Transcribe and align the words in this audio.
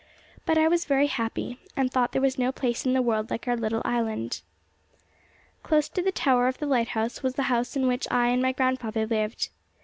But 0.47 0.57
I 0.57 0.67
was 0.67 0.85
very 0.85 1.05
happy, 1.05 1.59
and 1.77 1.91
thought 1.91 2.11
there 2.11 2.23
was 2.23 2.39
no 2.39 2.51
place 2.51 2.87
in 2.87 2.93
the 2.93 3.03
world 3.03 3.29
like 3.29 3.47
our 3.47 3.55
little 3.55 3.83
island. 3.85 4.41
Close 5.61 5.89
to 5.89 6.01
the 6.01 6.11
tower 6.11 6.47
of 6.47 6.57
the 6.57 6.65
lighthouse 6.65 7.21
was 7.21 7.35
the 7.35 7.43
house 7.53 7.75
in 7.75 7.85
which 7.85 8.07
I 8.09 8.29
and 8.29 8.41
my 8.41 8.51
grandfather 8.51 9.05
lived. 9.05 9.49